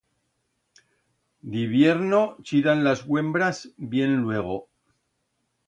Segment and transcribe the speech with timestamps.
[1.55, 3.63] D'hibierno chiran las uembras
[3.95, 4.61] bien luego.